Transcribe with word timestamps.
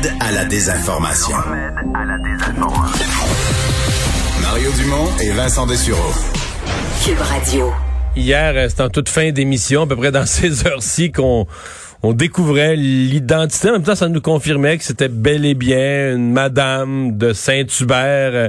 remède 0.00 0.12
à 0.20 0.32
la 0.32 0.44
désinformation. 0.44 1.36
Mario 4.42 4.70
Dumont 4.72 5.08
et 5.22 5.30
Vincent 5.32 5.66
Dessureau. 5.66 6.12
Cube 7.04 7.18
Radio. 7.18 7.72
Hier, 8.16 8.52
euh, 8.56 8.68
c'était 8.68 8.82
en 8.82 8.88
toute 8.88 9.08
fin 9.08 9.30
d'émission, 9.30 9.82
à 9.82 9.86
peu 9.86 9.96
près 9.96 10.10
dans 10.10 10.26
ces 10.26 10.66
heures-ci, 10.66 11.12
qu'on 11.12 11.46
on 12.02 12.12
découvrait 12.12 12.76
l'identité. 12.76 13.70
En 13.70 13.72
même 13.74 13.82
temps, 13.82 13.94
ça 13.94 14.08
nous 14.08 14.20
confirmait 14.20 14.78
que 14.78 14.84
c'était 14.84 15.08
bel 15.08 15.44
et 15.44 15.54
bien 15.54 16.14
une 16.14 16.32
madame 16.32 17.16
de 17.16 17.32
Saint-Hubert 17.32 18.32
euh, 18.34 18.48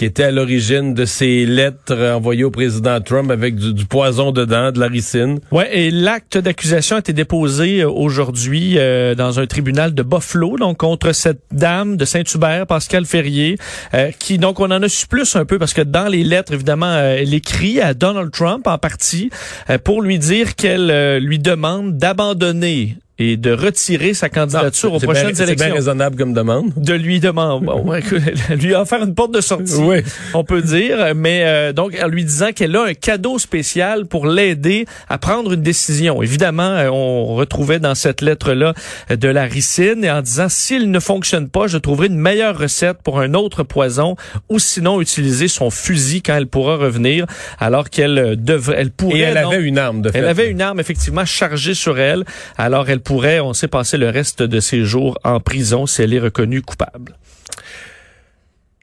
qui 0.00 0.06
était 0.06 0.22
à 0.22 0.30
l'origine 0.30 0.94
de 0.94 1.04
ces 1.04 1.44
lettres 1.44 2.14
envoyées 2.14 2.44
au 2.44 2.50
président 2.50 3.02
Trump 3.02 3.30
avec 3.30 3.56
du, 3.56 3.84
poison 3.84 4.32
dedans, 4.32 4.72
de 4.72 4.80
la 4.80 4.86
ricine. 4.86 5.40
Ouais, 5.52 5.68
et 5.78 5.90
l'acte 5.90 6.38
d'accusation 6.38 6.96
a 6.96 7.00
été 7.00 7.12
déposé 7.12 7.82
euh, 7.82 7.90
aujourd'hui 7.90 8.78
euh, 8.78 9.14
dans 9.14 9.40
un 9.40 9.46
tribunal 9.46 9.92
de 9.92 10.02
Buffalo, 10.02 10.56
donc 10.56 10.78
contre 10.78 11.12
cette 11.12 11.42
dame 11.52 11.98
de 11.98 12.06
Saint-Hubert, 12.06 12.66
Pascal 12.66 13.04
Ferrier, 13.04 13.58
euh, 13.92 14.10
qui 14.18 14.38
donc 14.38 14.58
on 14.60 14.70
en 14.70 14.82
a 14.82 14.88
su 14.88 15.06
plus 15.06 15.36
un 15.36 15.44
peu 15.44 15.58
parce 15.58 15.74
que 15.74 15.82
dans 15.82 16.08
les 16.08 16.24
lettres, 16.24 16.54
évidemment, 16.54 16.86
euh, 16.86 17.18
elle 17.18 17.34
écrit 17.34 17.78
à 17.82 17.92
Donald 17.92 18.30
Trump 18.30 18.66
en 18.68 18.78
partie 18.78 19.28
euh, 19.68 19.76
pour 19.76 20.00
lui 20.00 20.18
dire 20.18 20.54
qu'elle 20.54 21.18
lui 21.18 21.38
demande 21.38 21.98
d'abandonner 21.98 22.96
et 23.22 23.36
de 23.36 23.52
retirer 23.52 24.14
sa 24.14 24.28
candidature 24.28 24.92
aux 24.94 24.98
bien- 24.98 25.06
prochaines 25.06 25.34
C'est 25.34 25.44
bien 25.44 25.52
élections. 25.52 25.74
raisonnable 25.74 26.16
comme 26.16 26.32
demande. 26.32 26.72
de 26.76 26.94
lui 26.94 27.20
demander, 27.20 27.64
bon, 27.66 27.92
lui 28.50 28.74
offert 28.74 29.02
une 29.04 29.14
porte 29.14 29.32
de 29.32 29.40
sortie, 29.40 29.74
Oui. 29.78 29.98
on 30.34 30.42
peut 30.42 30.62
dire, 30.62 31.12
mais 31.14 31.42
euh, 31.44 31.72
donc 31.72 31.96
en 32.02 32.08
lui 32.08 32.24
disant 32.24 32.50
qu'elle 32.54 32.74
a 32.74 32.84
un 32.84 32.94
cadeau 32.94 33.38
spécial 33.38 34.06
pour 34.06 34.26
l'aider 34.26 34.86
à 35.08 35.18
prendre 35.18 35.52
une 35.52 35.62
décision. 35.62 36.22
Évidemment, 36.22 36.62
euh, 36.62 36.88
on 36.90 37.34
retrouvait 37.34 37.78
dans 37.78 37.94
cette 37.94 38.22
lettre-là 38.22 38.72
euh, 39.10 39.16
de 39.16 39.28
la 39.28 39.44
ricine 39.44 40.02
et 40.02 40.10
en 40.10 40.22
disant 40.22 40.48
s'il 40.48 40.90
ne 40.90 40.98
fonctionne 40.98 41.48
pas, 41.48 41.66
je 41.66 41.76
trouverai 41.78 42.06
une 42.06 42.18
meilleure 42.18 42.56
recette 42.58 42.98
pour 43.04 43.20
un 43.20 43.34
autre 43.34 43.62
poison 43.62 44.16
ou 44.48 44.58
sinon 44.58 45.00
utiliser 45.00 45.46
son 45.48 45.68
fusil 45.70 46.22
quand 46.22 46.36
elle 46.36 46.46
pourra 46.46 46.76
revenir, 46.76 47.26
alors 47.58 47.90
qu'elle 47.90 48.18
euh, 48.18 48.34
devrait, 48.36 48.76
elle 48.78 48.90
pourrait. 48.90 49.18
Et 49.18 49.22
elle 49.22 49.34
non, 49.42 49.50
avait 49.50 49.62
une 49.62 49.76
arme, 49.78 50.00
de 50.00 50.10
fait. 50.10 50.18
elle 50.18 50.24
avait 50.24 50.48
une 50.50 50.62
arme 50.62 50.80
effectivement 50.80 51.26
chargée 51.26 51.74
sur 51.74 51.98
elle. 51.98 52.24
Alors 52.56 52.88
elle 52.88 53.00
pourrait, 53.10 53.40
on 53.40 53.54
sait, 53.54 53.66
passer 53.66 53.96
le 53.98 54.08
reste 54.08 54.40
de 54.40 54.60
ses 54.60 54.84
jours 54.84 55.18
en 55.24 55.40
prison 55.40 55.84
si 55.84 56.00
elle 56.00 56.14
est 56.14 56.20
reconnue 56.20 56.62
coupable. 56.62 57.16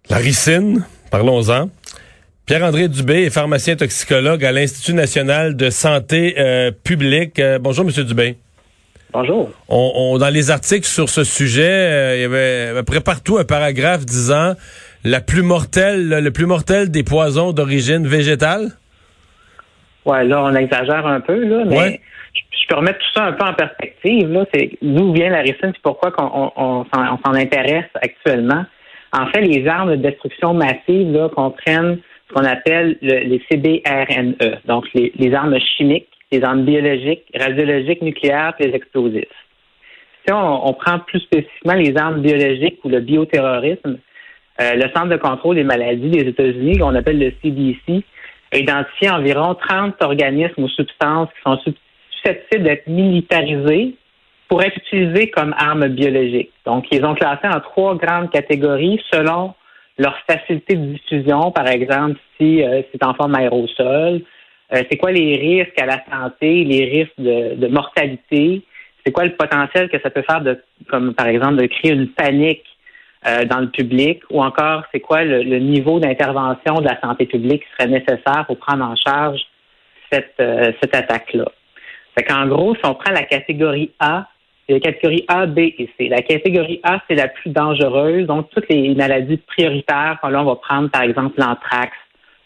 La 0.09 0.17
ricine, 0.17 0.85
parlons-en. 1.11 1.69
Pierre-André 2.45 2.89
Dubé 2.89 3.23
est 3.23 3.29
pharmacien 3.29 3.77
toxicologue 3.77 4.43
à 4.43 4.51
l'Institut 4.51 4.93
national 4.93 5.55
de 5.55 5.69
santé 5.69 6.35
euh, 6.39 6.71
publique. 6.71 7.39
Euh, 7.39 7.57
bonjour, 7.57 7.85
Monsieur 7.85 8.03
Dubé. 8.03 8.35
Bonjour. 9.13 9.49
On, 9.69 9.91
on- 9.95 10.17
dans 10.17 10.27
les 10.29 10.51
articles 10.51 10.85
sur 10.87 11.07
ce 11.07 11.23
sujet, 11.23 11.63
euh, 11.69 12.15
il 12.17 12.21
y 12.23 12.25
avait 12.25 12.71
à 12.71 12.73
peu 12.79 12.83
près 12.83 12.99
partout 12.99 13.37
un 13.37 13.45
paragraphe 13.45 14.05
disant 14.05 14.55
la 15.05 15.21
plus 15.21 15.41
mortelle, 15.41 16.09
le 16.09 16.31
plus 16.31 16.45
mortel 16.47 16.91
des 16.91 17.03
poisons 17.03 17.53
d'origine 17.53 18.05
végétale. 18.05 18.71
Ouais, 20.03 20.25
là, 20.25 20.43
on 20.43 20.53
exagère 20.53 21.07
un 21.07 21.21
peu, 21.21 21.45
là, 21.47 21.63
mais 21.65 21.77
Ouais. 21.77 22.01
je, 22.33 22.41
je 22.67 22.73
peux 22.73 22.79
remettre 22.79 22.99
tout 22.99 23.13
ça 23.15 23.25
un 23.25 23.31
peu 23.31 23.45
en 23.45 23.53
perspective. 23.53 24.29
Là, 24.29 24.45
c'est 24.53 24.71
d'où 24.81 25.13
vient 25.13 25.29
la 25.29 25.39
ricine, 25.39 25.71
c'est 25.73 25.81
pourquoi 25.81 26.13
on, 26.19 26.85
s'en, 26.93 27.33
intéresse 27.33 27.89
actuellement. 27.95 28.65
En 29.13 29.27
fait, 29.27 29.41
les 29.41 29.65
armes 29.67 29.91
de 29.91 29.95
destruction 29.95 30.53
massive 30.53 31.11
là, 31.13 31.29
comprennent 31.29 31.99
ce 32.27 32.33
qu'on 32.33 32.43
appelle 32.43 32.97
le- 33.01 33.19
les 33.19 33.41
CBRNE, 33.49 34.35
donc 34.65 34.85
les, 34.93 35.33
armes 35.33 35.57
chimiques, 35.59 36.09
les 36.31 36.43
armes 36.43 36.65
biologiques, 36.65 37.23
radiologiques, 37.33 38.01
nucléaires, 38.01 38.53
puis 38.59 38.69
les 38.69 38.75
explosifs. 38.75 39.23
Si 40.25 40.33
on, 40.33 40.67
on 40.67 40.73
prend 40.73 40.99
plus 40.99 41.21
spécifiquement 41.21 41.75
les 41.75 41.95
armes 41.97 42.21
biologiques 42.21 42.79
ou 42.83 42.89
le 42.89 42.99
bioterrorisme, 42.99 43.97
euh, 44.59 44.73
le 44.73 44.89
Centre 44.93 45.07
de 45.07 45.15
contrôle 45.15 45.55
des 45.55 45.63
maladies 45.63 46.09
des 46.09 46.27
États-Unis, 46.27 46.79
qu'on 46.79 46.95
appelle 46.95 47.19
le 47.19 47.31
CDC, 47.41 48.03
a 48.51 48.57
identifié 48.57 49.09
environ 49.09 49.55
30 49.55 50.01
organismes 50.01 50.63
ou 50.63 50.67
substances 50.67 51.29
qui 51.29 51.41
sont 51.43 51.57
susceptibles 52.17 52.63
d'être 52.63 52.87
militarisés 52.87 53.95
pour 54.47 54.63
être 54.63 54.77
utilisés 54.77 55.29
comme 55.29 55.53
armes 55.57 55.87
biologiques. 55.89 56.51
Donc, 56.65 56.85
ils 56.91 57.03
ont 57.05 57.15
classé 57.15 57.47
en 57.47 57.59
trois 57.59 57.95
grandes 57.95 58.31
catégories 58.31 59.01
selon 59.11 59.53
leur 59.97 60.17
facilité 60.29 60.75
de 60.75 60.93
diffusion, 60.93 61.51
par 61.51 61.67
exemple, 61.67 62.19
si 62.37 62.63
euh, 62.63 62.81
c'est 62.91 63.03
en 63.03 63.13
forme 63.13 63.35
aérosol, 63.35 64.21
euh, 64.73 64.83
c'est 64.89 64.97
quoi 64.97 65.11
les 65.11 65.35
risques 65.37 65.79
à 65.81 65.85
la 65.85 66.03
santé, 66.11 66.63
les 66.63 66.85
risques 66.85 67.17
de, 67.17 67.67
mortalité, 67.67 68.61
c'est 69.03 69.11
quoi 69.11 69.25
le 69.25 69.35
potentiel 69.35 69.89
que 69.89 69.99
ça 70.01 70.09
peut 70.09 70.21
faire 70.21 70.41
de, 70.41 70.61
comme 70.89 71.13
par 71.13 71.27
exemple, 71.27 71.55
de 71.55 71.65
créer 71.65 71.93
une 71.93 72.09
panique 72.09 72.65
euh, 73.25 73.45
dans 73.45 73.59
le 73.59 73.69
public, 73.69 74.21
ou 74.29 74.43
encore 74.43 74.83
c'est 74.91 74.99
quoi 74.99 75.23
le, 75.23 75.41
le 75.41 75.59
niveau 75.59 75.99
d'intervention 75.99 76.75
de 76.75 76.85
la 76.85 76.99
santé 77.01 77.25
publique 77.25 77.63
qui 77.63 77.69
serait 77.77 77.89
nécessaire 77.89 78.45
pour 78.45 78.57
prendre 78.57 78.85
en 78.85 78.95
charge 78.95 79.41
cette, 80.11 80.35
cette 80.81 80.95
attaque-là? 80.95 81.45
Fait 82.17 82.23
qu'en 82.23 82.47
gros, 82.47 82.73
si 82.75 82.81
on 82.83 82.95
prend 82.95 83.11
la 83.11 83.23
catégorie 83.23 83.91
A, 83.99 84.17
a 84.17 84.27
la 84.69 84.79
catégorie 84.79 85.23
A, 85.27 85.45
B 85.45 85.59
et 85.59 85.89
C. 85.97 86.09
La 86.09 86.23
catégorie 86.23 86.79
A, 86.81 86.99
c'est 87.07 87.15
la 87.15 87.27
plus 87.27 87.51
dangereuse, 87.51 88.25
donc 88.25 88.49
toutes 88.49 88.67
les 88.69 88.95
maladies 88.95 89.37
prioritaires, 89.37 90.17
là, 90.23 90.41
on 90.41 90.45
va 90.45 90.55
prendre 90.55 90.89
par 90.89 91.03
exemple 91.03 91.39
l'anthrax, 91.39 91.91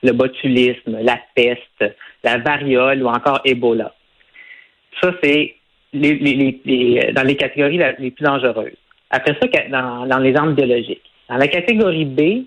le 0.04 0.12
botulisme, 0.12 0.98
la 1.02 1.18
peste, 1.36 1.96
la 2.24 2.38
variole 2.40 3.02
ou 3.02 3.08
encore 3.08 3.40
Ebola. 3.46 3.94
Ça, 5.02 5.14
c'est 5.24 5.56
dans 5.94 7.24
les 7.26 7.36
catégories 7.38 7.80
les 7.98 8.12
plus 8.12 8.26
dangereuses. 8.26 8.76
Après 9.10 9.38
ça, 9.42 9.48
dans, 9.70 10.20
les 10.20 10.36
armes 10.36 10.54
biologiques. 10.54 11.10
Dans 11.30 11.38
la 11.38 11.48
catégorie 11.48 12.06
B, 12.06 12.44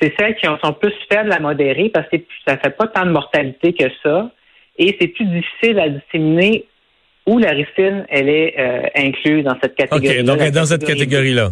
c'est 0.00 0.14
celles 0.18 0.36
qui 0.36 0.46
sont 0.46 0.72
plus 0.74 0.92
faibles 1.10 1.32
à 1.32 1.40
modérer 1.40 1.88
parce 1.88 2.08
que 2.08 2.16
ça 2.46 2.58
fait 2.58 2.76
pas 2.76 2.86
tant 2.88 3.06
de 3.06 3.10
mortalité 3.10 3.72
que 3.72 3.86
ça 4.02 4.30
et 4.78 4.96
c'est 5.00 5.08
plus 5.08 5.26
difficile 5.26 5.78
à 5.78 5.88
disséminer 5.88 6.64
où 7.26 7.38
la 7.38 7.50
ricine, 7.50 8.06
elle 8.08 8.28
est 8.28 8.54
euh, 8.58 8.88
incluse 8.96 9.44
dans 9.44 9.56
cette 9.62 9.74
catégorie. 9.74 10.20
OK, 10.20 10.24
donc 10.24 10.38
elle 10.40 10.48
est 10.48 10.50
dans 10.50 10.64
cette 10.64 10.84
catégorie-là. 10.84 11.50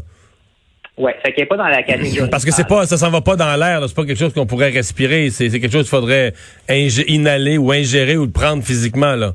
Oui, 0.96 1.12
qu'elle 1.22 1.34
n'est 1.36 1.46
pas 1.46 1.58
dans 1.58 1.68
la 1.68 1.82
catégorie. 1.82 2.30
Parce 2.30 2.44
que 2.44 2.50
c'est 2.50 2.66
pas, 2.66 2.86
ça 2.86 2.96
s'en 2.96 3.10
va 3.10 3.20
pas 3.20 3.36
dans 3.36 3.54
l'air, 3.56 3.86
c'est 3.86 3.94
pas 3.94 4.06
quelque 4.06 4.18
chose 4.18 4.32
qu'on 4.32 4.46
pourrait 4.46 4.70
respirer, 4.70 5.28
c'est 5.28 5.50
quelque 5.50 5.70
chose 5.70 5.82
qu'il 5.82 5.98
faudrait 5.98 6.32
inhaler 6.68 7.58
ou 7.58 7.70
ingérer 7.70 8.16
ou 8.16 8.24
le 8.24 8.32
prendre 8.32 8.62
physiquement, 8.62 9.14
là. 9.14 9.32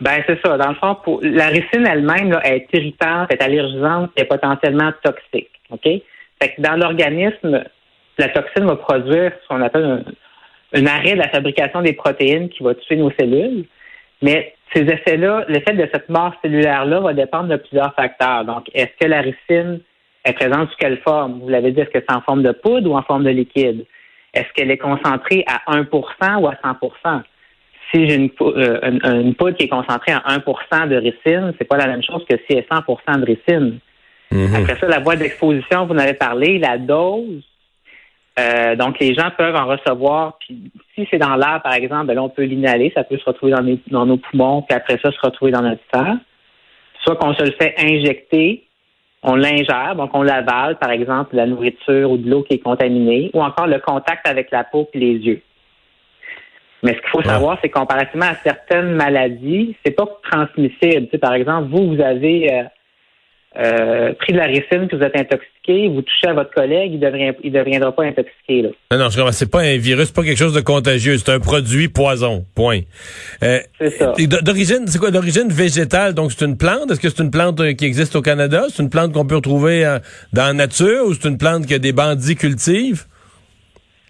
Ben 0.00 0.22
c'est 0.28 0.38
ça. 0.44 0.56
Dans 0.56 0.68
le 0.68 0.74
fond, 0.76 0.96
pour 1.02 1.20
la 1.22 1.48
ricine 1.48 1.84
elle-même, 1.84 2.38
elle 2.44 2.54
est 2.54 2.68
irritante, 2.72 3.28
elle 3.30 3.38
est 3.38 3.42
allergisante, 3.42 4.10
elle 4.14 4.24
est 4.24 4.26
potentiellement 4.26 4.92
toxique. 5.02 5.50
OK? 5.70 5.82
Fait 5.82 6.54
que 6.54 6.60
dans 6.60 6.76
l'organisme, 6.76 7.64
la 8.18 8.28
toxine 8.28 8.66
va 8.66 8.76
produire 8.76 9.32
ce 9.42 9.48
qu'on 9.48 9.60
appelle 9.60 9.84
un, 9.84 10.02
un 10.74 10.86
arrêt 10.86 11.12
de 11.12 11.18
la 11.18 11.28
fabrication 11.28 11.82
des 11.82 11.92
protéines 11.92 12.48
qui 12.48 12.62
va 12.62 12.74
tuer 12.74 12.96
nos 12.96 13.10
cellules. 13.18 13.64
Mais 14.22 14.54
ces 14.74 14.82
effets-là, 14.82 15.44
l'effet 15.48 15.74
de 15.74 15.88
cette 15.92 16.08
mort 16.08 16.34
cellulaire-là 16.42 17.00
va 17.00 17.12
dépendre 17.14 17.48
de 17.48 17.56
plusieurs 17.56 17.94
facteurs. 17.94 18.44
Donc, 18.44 18.68
est-ce 18.74 18.92
que 19.00 19.06
la 19.06 19.20
ricine 19.20 19.80
est 20.24 20.32
présente 20.32 20.70
sous 20.70 20.76
quelle 20.78 20.98
forme? 20.98 21.40
Vous 21.40 21.48
l'avez 21.48 21.72
dit, 21.72 21.80
est-ce 21.80 21.90
que 21.90 22.04
c'est 22.06 22.14
en 22.14 22.20
forme 22.20 22.42
de 22.42 22.52
poudre 22.52 22.90
ou 22.90 22.96
en 22.96 23.02
forme 23.02 23.24
de 23.24 23.30
liquide? 23.30 23.86
Est-ce 24.34 24.52
qu'elle 24.54 24.70
est 24.70 24.78
concentrée 24.78 25.44
à 25.46 25.72
1% 25.72 25.86
ou 26.40 26.48
à 26.48 26.54
100% 26.54 27.22
si 27.90 28.06
j'ai 28.06 28.16
une, 28.16 28.30
euh, 28.42 28.80
une, 28.82 29.26
une 29.26 29.34
poudre 29.34 29.56
qui 29.56 29.64
est 29.64 29.68
concentrée 29.68 30.12
à 30.12 30.36
1% 30.36 30.88
de 30.88 30.96
ricine, 30.96 31.54
c'est 31.58 31.64
pas 31.64 31.78
la 31.78 31.86
même 31.86 32.02
chose 32.02 32.22
que 32.28 32.36
si 32.36 32.44
elle 32.50 32.58
est 32.58 32.70
100% 32.70 33.20
de 33.20 33.24
ricine. 33.24 33.78
Après 34.54 34.76
ça, 34.78 34.86
la 34.86 35.00
boîte 35.00 35.20
d'exposition, 35.20 35.86
vous 35.86 35.94
en 35.94 35.98
avez 35.98 36.14
parlé, 36.14 36.58
la 36.58 36.76
dose. 36.76 37.42
Euh, 38.38 38.76
donc, 38.76 38.98
les 39.00 39.14
gens 39.14 39.30
peuvent 39.36 39.56
en 39.56 39.66
recevoir. 39.66 40.38
Puis, 40.40 40.70
si 40.94 41.06
c'est 41.10 41.18
dans 41.18 41.36
l'air, 41.36 41.60
par 41.62 41.74
exemple, 41.74 42.06
ben 42.06 42.14
là, 42.14 42.22
on 42.22 42.28
peut 42.28 42.44
l'inhaler. 42.44 42.92
Ça 42.94 43.04
peut 43.04 43.18
se 43.18 43.24
retrouver 43.24 43.52
dans, 43.52 43.60
les- 43.62 43.80
dans 43.88 44.06
nos 44.06 44.16
poumons, 44.16 44.62
puis 44.62 44.76
après 44.76 44.98
ça, 45.02 45.10
se 45.10 45.18
retrouver 45.22 45.52
dans 45.52 45.62
notre 45.62 45.82
sang. 45.92 46.18
Soit 47.02 47.16
qu'on 47.16 47.34
se 47.34 47.42
le 47.44 47.52
fait 47.52 47.74
injecter, 47.78 48.64
on 49.22 49.34
l'ingère, 49.34 49.94
donc 49.96 50.10
on 50.14 50.22
l'avale, 50.22 50.76
par 50.78 50.90
exemple, 50.90 51.34
la 51.36 51.46
nourriture 51.46 52.10
ou 52.10 52.16
de 52.18 52.28
l'eau 52.30 52.42
qui 52.42 52.54
est 52.54 52.58
contaminée, 52.60 53.30
ou 53.34 53.42
encore 53.42 53.66
le 53.66 53.78
contact 53.80 54.26
avec 54.28 54.50
la 54.50 54.64
peau 54.64 54.88
et 54.94 54.98
les 54.98 55.14
yeux. 55.14 55.42
Mais 56.84 56.92
ce 56.94 57.00
qu'il 57.00 57.10
faut 57.10 57.22
savoir, 57.22 57.58
c'est 57.60 57.68
que 57.68 57.76
comparativement 57.78 58.26
à 58.26 58.34
certaines 58.36 58.94
maladies, 58.94 59.74
c'est 59.84 59.90
pas 59.90 60.06
transmissible. 60.30 61.06
Tu 61.06 61.10
sais, 61.12 61.18
par 61.18 61.34
exemple, 61.34 61.68
vous, 61.70 61.94
vous 61.94 62.00
avez 62.00 62.52
euh, 62.52 62.62
euh, 63.56 64.12
pris 64.14 64.32
de 64.32 64.38
la 64.38 64.44
ricine, 64.44 64.86
puis 64.88 64.96
vous 64.98 65.02
êtes 65.02 65.16
intoxiqué, 65.16 65.88
vous 65.88 66.02
touchez 66.02 66.28
à 66.28 66.34
votre 66.34 66.50
collègue, 66.52 66.92
il 66.92 67.00
ne 67.00 67.32
il 67.42 67.50
deviendra 67.50 67.90
pas 67.92 68.04
intoxiqué. 68.04 68.62
Là. 68.62 68.68
Non, 68.92 68.98
non, 68.98 69.08
je 69.10 69.16
comprends. 69.16 69.32
C'est 69.32 69.50
pas 69.50 69.60
un 69.62 69.78
virus, 69.78 70.06
c'est 70.08 70.14
pas 70.14 70.22
quelque 70.22 70.38
chose 70.38 70.54
de 70.54 70.60
contagieux, 70.60 71.16
c'est 71.16 71.32
un 71.32 71.40
produit 71.40 71.88
poison. 71.88 72.44
Point. 72.54 72.80
Euh, 73.42 73.58
C'est 73.78 73.90
ça. 73.90 74.12
D'origine, 74.42 74.86
c'est 74.86 74.98
quoi? 74.98 75.10
D'origine 75.10 75.48
végétale, 75.48 76.14
donc 76.14 76.30
c'est 76.32 76.44
une 76.44 76.56
plante? 76.56 76.90
Est-ce 76.90 77.00
que 77.00 77.08
c'est 77.08 77.22
une 77.22 77.30
plante 77.30 77.58
euh, 77.60 77.72
qui 77.72 77.84
existe 77.86 78.14
au 78.16 78.22
Canada? 78.22 78.64
C'est 78.68 78.82
une 78.82 78.90
plante 78.90 79.12
qu'on 79.12 79.26
peut 79.26 79.36
retrouver 79.36 79.84
euh, 79.84 79.98
dans 80.32 80.44
la 80.46 80.52
nature 80.52 81.06
ou 81.06 81.14
c'est 81.14 81.28
une 81.28 81.38
plante 81.38 81.66
que 81.66 81.74
des 81.74 81.92
bandits 81.92 82.36
cultivent? 82.36 83.04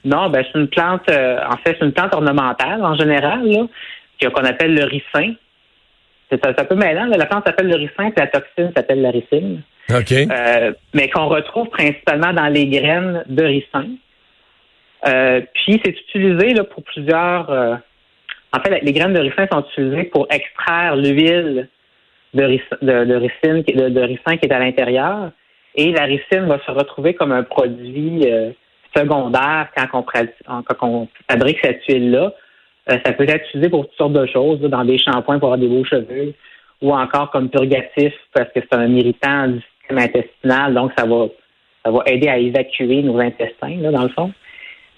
Non, 0.05 0.31
ben 0.31 0.45
c'est 0.53 0.59
une 0.59 0.69
plante, 0.69 1.03
en 1.11 1.57
fait, 1.59 1.77
c'est 1.79 1.85
une 1.85 1.93
plante 1.93 2.15
ornementale 2.15 2.83
en 2.85 2.97
général, 2.97 3.45
là, 3.47 3.67
que- 4.21 4.29
qu'on 4.29 4.45
appelle 4.45 4.75
le 4.75 4.85
ricin. 4.85 5.35
C'est 6.31 6.45
un, 6.47 6.53
peu 6.53 6.75
mêlant, 6.75 7.07
là. 7.07 7.17
la 7.17 7.27
plante 7.27 7.47
s'appelle 7.47 7.69
le 7.69 7.77
ricin, 7.77 8.11
puis 8.11 8.19
la 8.19 8.27
toxine 8.27 8.71
s'appelle 8.77 9.01
la 9.01 9.11
ricine. 9.11 9.63
OK. 9.91 10.13
Euh, 10.13 10.73
mais 10.93 11.09
qu'on 11.09 11.27
retrouve 11.29 11.69
principalement 11.71 12.33
dans 12.35 12.49
les 12.49 12.67
graines 12.67 13.25
de 13.27 13.43
ricin. 13.45 13.87
Euh, 15.07 15.41
puis 15.55 15.81
c'est 15.85 15.91
utilisé 15.99 16.55
là, 16.55 16.65
pour 16.65 16.83
plusieurs. 16.83 17.49
euh, 17.51 17.77
en 18.53 18.61
fait, 18.61 18.81
les 18.83 18.93
graines 18.93 19.15
de 19.15 19.21
ricin 19.21 19.47
sont 19.51 19.65
utilisées 19.71 20.05
pour 20.05 20.27
extraire 20.31 20.97
l'huile 20.97 21.69
de, 22.35 22.43
ric- 22.45 22.83
de, 22.83 23.05
de 23.05 23.15
ricine, 23.15 23.65
qui- 23.65 23.73
de, 23.75 23.89
de 23.89 24.01
ricin 24.01 24.37
qui 24.37 24.47
est 24.47 24.53
à 24.53 24.59
l'intérieur. 24.59 25.31
Et 25.75 25.93
la 25.93 26.05
ricine 26.05 26.47
va 26.47 26.59
se 26.67 26.71
retrouver 26.71 27.15
comme 27.15 27.33
un 27.33 27.43
produit 27.45 28.27
secondaire 28.95 29.69
quand 29.77 29.87
on, 29.95 30.03
quand 30.03 30.77
on 30.83 31.09
fabrique 31.31 31.59
cette 31.63 31.85
huile-là. 31.87 32.33
Euh, 32.91 32.97
ça 33.05 33.13
peut 33.13 33.25
être 33.29 33.47
utilisé 33.49 33.69
pour 33.69 33.87
toutes 33.87 33.97
sortes 33.97 34.13
de 34.13 34.27
choses, 34.27 34.61
dans 34.61 34.85
des 34.85 34.99
shampoings 34.99 35.39
pour 35.39 35.49
avoir 35.53 35.59
des 35.59 35.69
beaux 35.69 35.85
cheveux, 35.85 36.35
ou 36.81 36.95
encore 36.95 37.31
comme 37.31 37.49
purgatif 37.51 38.13
parce 38.33 38.49
que 38.55 38.61
c'est 38.61 38.75
un 38.75 38.91
irritant 38.95 39.49
du 39.49 39.61
système 39.81 39.99
intestinal, 39.99 40.75
donc 40.75 40.93
ça 40.97 41.05
va 41.07 41.27
ça 41.85 41.93
va 41.93 42.03
aider 42.07 42.29
à 42.29 42.39
évacuer 42.39 43.03
nos 43.03 43.19
intestins, 43.19 43.77
là, 43.81 43.91
dans 43.91 44.03
le 44.03 44.09
fond. 44.11 44.33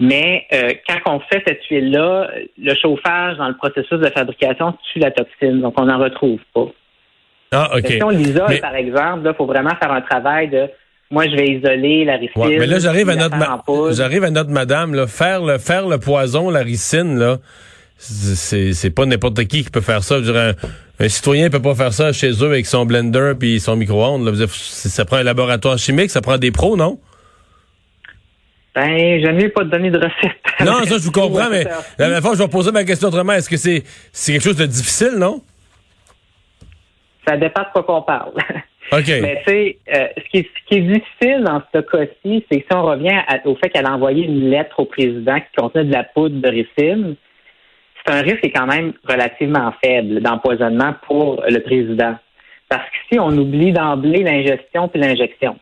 Mais 0.00 0.46
euh, 0.52 0.72
quand 0.88 1.14
on 1.14 1.20
fait 1.20 1.42
cette 1.46 1.62
huile-là, 1.70 2.30
le 2.58 2.74
chauffage 2.74 3.36
dans 3.36 3.48
le 3.48 3.56
processus 3.56 3.98
de 3.98 4.08
fabrication 4.08 4.74
tue 4.92 4.98
la 4.98 5.10
toxine, 5.10 5.60
donc 5.60 5.78
on 5.78 5.84
n'en 5.84 5.98
retrouve 5.98 6.40
pas. 6.54 6.66
Ah, 7.52 7.70
OK. 7.76 7.86
Si 7.86 8.02
on 8.02 8.08
l'isole, 8.08 8.46
Mais- 8.48 8.60
par 8.60 8.74
exemple, 8.74 9.20
il 9.24 9.34
faut 9.36 9.44
vraiment 9.46 9.74
faire 9.80 9.92
un 9.92 10.00
travail 10.00 10.48
de 10.48 10.68
moi, 11.10 11.24
je 11.26 11.34
vais 11.34 11.48
isoler 11.48 12.04
la 12.04 12.16
ricine. 12.16 12.40
Ouais, 12.40 12.56
mais 12.56 12.66
là, 12.66 12.78
j'arrive 12.78 13.08
à 13.10 13.16
notre, 13.16 13.36
faire 13.36 13.48
ma- 13.48 13.54
en 13.56 13.58
poudre. 13.58 13.92
j'arrive 13.92 14.22
à 14.22 14.30
notre 14.30 14.50
madame, 14.50 14.94
là, 14.94 15.08
faire 15.08 15.42
le, 15.42 15.58
faire 15.58 15.88
le 15.88 15.98
poison, 15.98 16.50
la 16.50 16.60
ricine, 16.60 17.18
là, 17.18 17.38
c'est, 18.02 18.72
c'est 18.72 18.90
pas 18.90 19.04
n'importe 19.04 19.44
qui 19.44 19.62
qui 19.62 19.70
peut 19.70 19.82
faire 19.82 20.02
ça. 20.02 20.18
Je 20.18 20.24
dirais, 20.24 20.54
un, 21.00 21.04
un 21.04 21.08
citoyen 21.08 21.50
peut 21.50 21.60
pas 21.60 21.74
faire 21.74 21.92
ça 21.92 22.12
chez 22.12 22.30
eux 22.30 22.46
avec 22.46 22.66
son 22.66 22.86
blender 22.86 23.34
puis 23.38 23.60
son 23.60 23.76
micro-ondes. 23.76 24.34
Je 24.34 24.46
Ça 24.46 25.04
prend 25.04 25.16
un 25.16 25.22
laboratoire 25.22 25.76
chimique, 25.78 26.10
ça 26.10 26.22
prend 26.22 26.38
des 26.38 26.50
pros, 26.50 26.76
non? 26.76 26.98
Ben, 28.74 29.20
j'aime 29.20 29.36
mieux 29.36 29.50
pas 29.50 29.64
te 29.64 29.68
donner 29.70 29.90
de 29.90 29.98
recette. 29.98 30.36
Non, 30.64 30.84
ça, 30.84 30.98
je 30.98 31.04
vous 31.04 31.10
comprends, 31.10 31.48
mais 31.50 31.64
la 31.98 32.06
dernière 32.06 32.20
fois, 32.20 32.34
je 32.34 32.42
vais 32.42 32.48
poser 32.48 32.70
ma 32.70 32.84
question 32.84 33.08
autrement. 33.08 33.32
Est-ce 33.32 33.48
que 33.48 33.56
c'est, 33.56 33.82
quelque 34.26 34.42
chose 34.42 34.56
de 34.56 34.66
difficile, 34.66 35.14
non? 35.16 35.42
Ça 37.26 37.36
dépend 37.38 37.62
de 37.62 37.68
quoi 37.72 37.82
qu'on 37.82 38.02
parle. 38.02 38.32
OK. 38.92 39.06
Mais 39.08 39.42
tu 39.46 39.50
sais, 39.52 39.78
euh, 39.94 40.06
ce, 40.18 40.30
qui 40.30 40.38
est, 40.38 40.42
ce 40.54 40.68
qui 40.68 40.74
est 40.76 40.80
difficile 40.82 41.44
dans 41.44 41.62
ce 41.72 41.80
cas-ci, 41.80 42.44
c'est 42.50 42.60
que 42.60 42.66
si 42.70 42.74
on 42.76 42.82
revient 42.82 43.18
à- 43.26 43.46
au 43.46 43.56
fait 43.56 43.70
qu'elle 43.70 43.86
a 43.86 43.94
envoyé 43.94 44.24
une 44.24 44.50
lettre 44.50 44.80
au 44.80 44.84
président 44.84 45.38
qui 45.38 45.46
contenait 45.56 45.84
de 45.84 45.92
la 45.92 46.04
poudre 46.04 46.40
de 46.40 46.48
ricine, 46.48 47.16
c'est 48.04 48.12
un 48.12 48.22
risque 48.22 48.40
qui 48.40 48.46
est 48.46 48.52
quand 48.52 48.66
même 48.66 48.92
relativement 49.04 49.72
faible 49.82 50.20
d'empoisonnement 50.20 50.94
pour 51.06 51.42
le 51.48 51.58
président. 51.60 52.16
Parce 52.68 52.84
que 52.84 52.96
si 53.10 53.18
on 53.18 53.30
oublie 53.30 53.72
d'emblée 53.72 54.22
l'ingestion 54.22 54.88
puis 54.88 55.00
l'injection, 55.00 55.58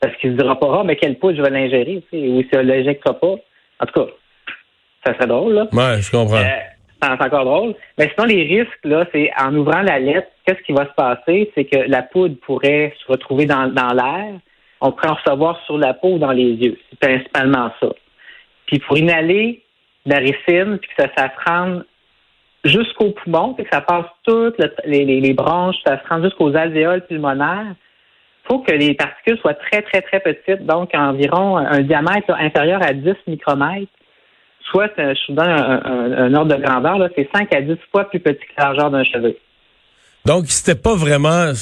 parce 0.00 0.14
qu'il 0.16 0.32
se 0.32 0.36
dira 0.36 0.58
pas, 0.58 0.78
ah, 0.80 0.82
mais 0.84 0.96
quelle 0.96 1.18
poudre 1.18 1.36
je 1.36 1.42
vais 1.42 1.50
l'ingérer, 1.50 2.02
tu 2.10 2.18
sais, 2.18 2.28
ou 2.28 2.42
si 2.42 2.48
on 2.54 2.62
l'injectera 2.62 3.14
pas. 3.14 3.34
En 3.80 3.86
tout 3.86 4.00
cas, 4.00 4.06
ça 5.04 5.14
serait 5.14 5.26
drôle, 5.26 5.54
là. 5.54 5.68
Ouais, 5.72 6.00
je 6.00 6.10
comprends. 6.10 6.36
Euh, 6.36 6.58
c'est 7.00 7.08
encore 7.08 7.44
drôle. 7.44 7.74
Mais 7.96 8.10
sinon, 8.14 8.26
les 8.26 8.42
risques, 8.42 8.84
là, 8.84 9.06
c'est 9.12 9.30
en 9.40 9.54
ouvrant 9.54 9.82
la 9.82 9.98
lettre, 9.98 10.28
qu'est-ce 10.44 10.62
qui 10.62 10.72
va 10.72 10.86
se 10.86 10.94
passer? 10.96 11.50
C'est 11.54 11.64
que 11.64 11.78
la 11.88 12.02
poudre 12.02 12.36
pourrait 12.44 12.94
se 13.00 13.10
retrouver 13.10 13.46
dans, 13.46 13.68
dans 13.68 13.92
l'air. 13.92 14.34
On 14.80 14.92
pourrait 14.92 15.10
en 15.10 15.14
recevoir 15.14 15.60
sur 15.66 15.78
la 15.78 15.94
peau 15.94 16.14
ou 16.14 16.18
dans 16.18 16.32
les 16.32 16.52
yeux. 16.52 16.78
C'est 16.90 16.98
principalement 16.98 17.70
ça. 17.80 17.88
Puis 18.66 18.78
pour 18.80 18.98
inhaler 18.98 19.62
la 20.10 20.18
ricine, 20.18 20.78
puis 20.78 20.90
que 20.96 21.02
ça, 21.02 21.28
se 21.28 21.50
rende 21.50 21.84
jusqu'au 22.64 23.10
poumon, 23.10 23.54
puis 23.54 23.64
que 23.64 23.70
ça 23.72 23.80
passe 23.80 24.06
toutes 24.24 24.58
le- 24.58 24.70
les, 24.84 25.34
branches, 25.34 25.76
ça 25.86 26.00
se 26.02 26.08
rend 26.08 26.22
jusqu'aux 26.22 26.54
alvéoles 26.54 27.06
pulmonaires, 27.06 27.74
il 27.74 28.48
faut 28.48 28.60
que 28.60 28.72
les 28.72 28.94
particules 28.94 29.38
soient 29.38 29.54
très, 29.54 29.82
très, 29.82 30.00
très 30.00 30.20
petites, 30.20 30.64
donc 30.64 30.90
environ 30.94 31.56
un 31.56 31.80
diamètre 31.80 32.30
inférieur 32.30 32.82
à 32.82 32.94
10 32.94 33.14
micromètres 33.26 33.92
soit, 34.70 34.90
euh, 34.98 35.14
je 35.14 35.32
vous 35.32 35.36
donne 35.36 35.48
un, 35.48 36.34
ordre 36.34 36.56
de 36.56 36.62
grandeur, 36.62 36.98
là, 36.98 37.08
c'est 37.16 37.28
5 37.34 37.54
à 37.54 37.60
10 37.60 37.76
fois 37.90 38.08
plus 38.08 38.20
petit 38.20 38.38
que 38.38 38.52
la 38.58 38.64
largeur 38.64 38.90
d'un 38.90 39.04
cheveu. 39.04 39.36
Donc, 40.24 40.46
c'était 40.48 40.74
pas 40.74 40.94
vraiment. 40.94 41.52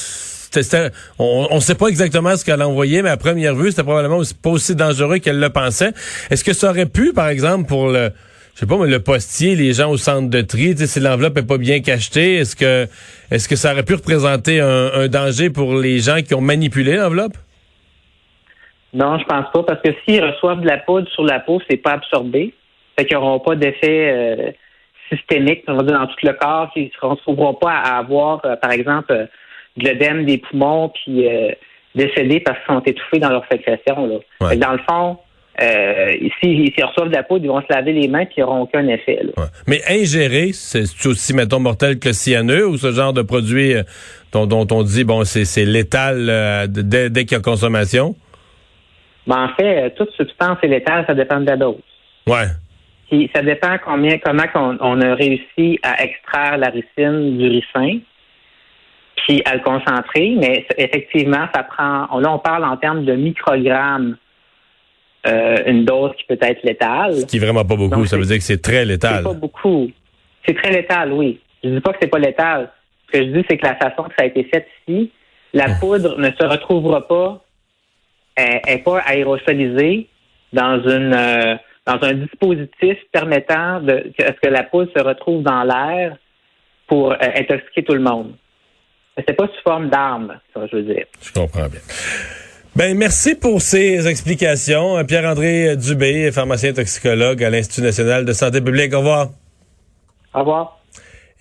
on 1.19 1.55
ne 1.55 1.61
sait 1.61 1.75
pas 1.75 1.89
exactement 1.89 2.37
ce 2.37 2.45
qu'elle 2.45 2.63
a 2.63 2.69
envoyé, 2.69 3.03
mais 3.03 3.11
à 3.11 3.17
première 3.17 3.55
vue, 3.55 3.71
c'était 3.71 3.85
probablement 3.85 4.21
pas 4.43 4.51
aussi 4.51 4.75
dangereux 4.75 5.19
qu'elle 5.19 5.41
le 5.41 5.51
pensait. 5.51 5.93
Est-ce 6.31 6.43
que 6.43 6.53
ça 6.53 6.71
aurait 6.71 6.87
pu, 6.87 7.13
par 7.13 7.29
exemple, 7.29 7.67
pour 7.67 7.89
le, 7.89 8.11
je 8.57 8.61
sais 8.61 8.67
pas, 8.67 8.79
mais 8.79 8.91
le 8.91 9.01
postier, 9.01 9.55
les 9.55 9.75
gens 9.75 9.91
au 9.91 9.99
centre 9.99 10.31
de 10.31 10.41
tri, 10.41 10.75
si 10.75 10.99
l'enveloppe 10.99 11.37
est 11.37 11.47
pas 11.47 11.59
bien 11.59 11.81
cachetée, 11.81 12.37
est-ce 12.37 12.57
que, 12.57 12.89
est-ce 13.31 13.51
que 13.51 13.55
ça 13.55 13.73
aurait 13.73 13.83
pu 13.83 13.93
représenter 13.93 14.61
un, 14.61 14.93
un 14.95 15.09
danger 15.09 15.51
pour 15.51 15.75
les 15.75 15.99
gens 15.99 16.23
qui 16.23 16.35
ont 16.35 16.41
manipulé 16.41 16.97
l'enveloppe? 16.97 17.35
Non, 18.95 19.19
je 19.19 19.25
pense 19.25 19.45
pas, 19.53 19.63
parce 19.63 19.83
que 19.83 19.91
s'ils 20.03 20.25
reçoivent 20.25 20.63
de 20.63 20.67
la 20.67 20.79
poudre 20.79 21.07
sur 21.11 21.25
la 21.25 21.39
peau, 21.41 21.61
c'est 21.69 21.77
pas 21.77 21.93
absorbé. 21.93 22.55
Fait 22.99 23.05
qu'ils 23.05 23.19
n'auront 23.19 23.41
pas 23.41 23.57
d'effet 23.57 24.11
euh, 24.11 24.51
systémique, 25.13 25.65
on 25.69 25.75
va 25.75 25.83
dire, 25.83 25.99
dans 25.99 26.07
tout 26.07 26.17
le 26.23 26.33
corps. 26.33 26.71
Ils 26.77 26.85
ne 26.85 26.91
se 26.91 27.07
retrouveront 27.07 27.53
pas 27.53 27.73
à 27.73 27.99
avoir, 27.99 28.41
euh, 28.47 28.57
par 28.57 28.71
exemple, 28.71 29.13
euh, 29.13 29.27
de 29.77 29.85
l'œdème 29.85 30.25
des 30.25 30.39
poumons, 30.39 30.89
puis 30.89 31.29
euh, 31.29 31.51
décédés 31.95 32.41
parce 32.41 32.59
qu'ils 32.61 32.75
sont 32.75 32.81
étouffés 32.81 33.19
dans 33.19 33.29
leur 33.29 33.45
sécrétion. 33.53 34.07
Là. 34.07 34.17
Ouais. 34.41 34.57
Dans 34.57 34.73
le 34.73 34.81
fond, 34.89 35.19
euh, 35.63 36.13
s'ils 36.41 36.73
reçoivent 36.85 37.09
de 37.09 37.15
la 37.15 37.23
poudre, 37.23 37.45
ils 37.45 37.49
vont 37.49 37.63
se 37.63 37.73
laver 37.73 37.93
les 37.93 38.09
mains, 38.09 38.25
puis 38.27 38.37
ils 38.39 38.41
n'auront 38.41 38.63
aucun 38.63 38.87
effet. 38.89 39.21
Là. 39.23 39.31
Ouais. 39.37 39.49
Mais 39.67 39.81
ingérer, 39.89 40.51
c'est 40.53 40.85
aussi, 41.07 41.35
mettons, 41.35 41.61
mortel 41.61 41.99
que 41.99 42.09
le 42.09 42.15
cyanure 42.15 42.71
ou 42.71 42.77
ce 42.77 42.93
genre 42.93 43.13
de 43.13 43.23
produit 43.23 43.75
euh, 43.75 43.83
dont, 44.33 44.47
dont 44.47 44.67
on 44.71 44.83
dit, 44.83 45.05
bon, 45.05 45.25
c'est 45.25 45.65
létal 45.65 46.27
euh, 46.29 46.67
dès, 46.69 47.11
dès 47.11 47.25
qu'il 47.25 47.39
y 47.39 47.41
a 47.41 47.43
consommation? 47.43 48.15
Ben, 49.27 49.45
en 49.45 49.49
fait, 49.57 49.91
toute 49.97 50.11
substance 50.13 50.59
est 50.63 50.69
létale, 50.69 51.05
ça 51.07 51.15
dépend 51.15 51.41
de 51.41 51.47
la 51.47 51.57
dose. 51.57 51.81
Ouais. 52.27 52.47
Puis 53.11 53.31
ça 53.35 53.43
dépend 53.43 53.77
combien, 53.85 54.19
comment 54.19 54.45
on 54.81 55.01
a 55.01 55.15
réussi 55.15 55.79
à 55.83 56.03
extraire 56.03 56.59
la 56.59 56.69
ricine 56.69 57.39
du 57.39 57.49
ricin, 57.49 58.01
puis 59.17 59.43
à 59.45 59.55
le 59.55 59.61
concentrer. 59.63 60.35
Mais 60.37 60.67
effectivement, 60.77 61.47
ça 61.55 61.63
prend. 61.63 62.19
Là, 62.19 62.33
on 62.33 62.39
parle 62.39 62.65
en 62.65 62.77
termes 62.77 63.05
de 63.05 63.15
microgrammes, 63.15 64.17
euh, 65.27 65.57
une 65.67 65.85
dose 65.85 66.13
qui 66.19 66.25
peut 66.25 66.39
être 66.41 66.63
létale. 66.63 67.15
Ce 67.17 67.27
qui 67.27 67.37
est 67.37 67.41
vraiment 67.41 67.65
pas 67.65 67.77
beaucoup. 67.77 67.95
Donc, 67.97 68.07
ça 68.07 68.17
veut 68.17 68.23
c'est- 68.23 68.29
dire 68.29 68.39
que 68.39 68.45
c'est 68.45 68.63
très 68.63 68.81
C'est 68.81 68.85
létal. 68.85 69.25
pas 69.25 69.33
beaucoup. 69.33 69.91
C'est 70.47 70.55
très 70.55 70.71
létal, 70.71 71.13
oui. 71.13 71.41
Je 71.65 71.71
dis 71.71 71.81
pas 71.81 71.93
que 71.93 71.99
c'est 72.01 72.09
pas 72.09 72.19
létal. 72.19 72.71
Ce 73.07 73.19
que 73.19 73.25
je 73.25 73.31
dis, 73.31 73.45
c'est 73.49 73.57
que 73.57 73.67
la 73.67 73.77
façon 73.77 74.05
que 74.05 74.15
ça 74.17 74.25
a 74.25 74.27
été 74.27 74.45
fait 74.45 74.67
ici, 74.89 75.11
la 75.53 75.75
poudre 75.81 76.19
ne 76.19 76.31
se 76.31 76.45
retrouvera 76.45 77.07
pas, 77.09 77.43
elle 78.37 78.61
n'est 78.69 78.79
pas 78.79 78.99
aérosolisée 79.01 80.09
dans 80.53 80.79
une 80.83 81.15
euh, 81.15 81.57
dans 81.87 81.99
un 82.03 82.15
dispositif 82.15 82.97
permettant 83.13 83.81
de 83.81 84.13
à 84.21 84.27
ce 84.35 84.41
que 84.43 84.49
la 84.49 84.65
poudre 84.65 84.91
se 84.97 85.03
retrouve 85.03 85.43
dans 85.43 85.63
l'air 85.65 86.17
pour 86.89 87.13
euh, 87.13 87.17
intoxiquer 87.37 87.85
tout 87.85 87.95
le 87.95 88.01
monde. 88.01 88.33
C'est 89.27 89.35
pas 89.35 89.47
sous 89.47 89.63
forme 89.65 89.89
d'arme, 89.89 90.39
ça, 90.53 90.67
je 90.71 90.77
veux 90.77 90.83
dire. 90.83 91.07
Je 91.23 91.33
comprends 91.33 91.69
bien. 91.69 91.81
Ben, 92.77 92.97
merci 92.97 93.35
pour 93.35 93.63
ces 93.63 94.07
explications. 94.07 94.99
Euh, 94.99 95.05
Pierre-André 95.05 95.77
Dubé, 95.77 96.31
pharmacien 96.31 96.73
toxicologue 96.75 97.43
à 97.43 97.49
l'Institut 97.51 97.81
national 97.83 98.25
de 98.27 98.33
santé 98.35 98.61
publique. 98.61 98.93
Au 98.93 98.99
revoir. 98.99 99.31
Au 100.35 100.41
revoir. 100.41 100.79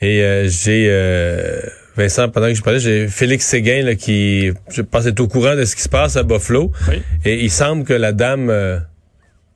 Et 0.02 0.22
euh, 0.24 0.48
j'ai 0.48 0.88
euh, 0.90 1.60
Vincent, 1.98 2.30
pendant 2.30 2.48
que 2.48 2.54
je 2.54 2.62
parlais, 2.62 2.80
j'ai 2.80 3.08
Félix 3.10 3.46
Séguin 3.48 3.82
là, 3.84 3.96
qui, 3.96 4.52
je 4.70 4.82
pense, 4.82 5.06
est 5.08 5.20
au 5.20 5.28
courant 5.28 5.56
de 5.56 5.66
ce 5.66 5.76
qui 5.76 5.82
se 5.82 5.90
passe 5.90 6.16
à 6.16 6.24
Buffalo. 6.24 6.72
Oui. 6.90 7.02
Et 7.26 7.44
il 7.44 7.52
semble 7.52 7.84
que 7.84 7.94
la 7.94 8.14
dame, 8.14 8.50
euh, 8.50 8.80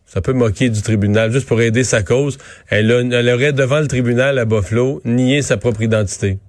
ça 0.05 0.19
peut 0.19 0.33
moquer 0.33 0.69
du 0.69 0.81
tribunal, 0.81 1.31
juste 1.31 1.47
pour 1.47 1.61
aider 1.61 1.85
sa 1.85 2.03
cause. 2.03 2.37
Elle, 2.67 2.91
a- 2.91 2.99
elle 3.19 3.29
aurait 3.29 3.53
devant 3.53 3.79
le 3.79 3.87
tribunal 3.87 4.37
à 4.37 4.43
Buffalo 4.43 5.01
nié 5.05 5.41
sa 5.41 5.55
propre 5.55 5.81
identité. 5.81 6.39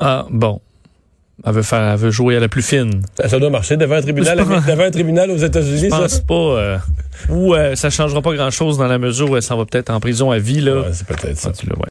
Ah, 0.00 0.26
bon. 0.28 0.60
Elle 1.44 1.52
veut 1.52 1.62
faire, 1.62 1.82
elle 1.92 1.98
veut 1.98 2.10
jouer 2.10 2.36
à 2.36 2.40
la 2.40 2.48
plus 2.48 2.62
fine. 2.62 3.02
Ça, 3.20 3.28
ça 3.28 3.38
doit 3.38 3.50
marcher 3.50 3.76
devant 3.76 3.96
un 3.96 4.00
tribunal, 4.02 4.38
devant 4.38 4.84
un 4.84 4.90
tribunal 4.90 5.30
aux 5.30 5.36
États-Unis, 5.36 5.84
Je 5.84 5.90
ça? 5.90 5.98
pense 5.98 6.20
pas. 6.20 6.34
euh, 6.34 6.78
ou 7.28 7.54
euh, 7.54 7.74
ça 7.74 7.90
changera 7.90 8.22
pas 8.22 8.32
grand 8.34 8.50
chose 8.50 8.78
dans 8.78 8.86
la 8.86 8.98
mesure 8.98 9.30
où 9.30 9.36
elle 9.36 9.42
s'en 9.42 9.56
va 9.58 9.66
peut-être 9.66 9.90
en 9.90 10.00
prison 10.00 10.30
à 10.30 10.38
vie 10.38 10.60
là. 10.60 10.76
Ouais, 10.80 10.86
c'est 10.92 11.06
peut-être 11.06 11.36
ça. 11.36 11.50
Là, 11.50 11.74
ouais. 11.76 11.84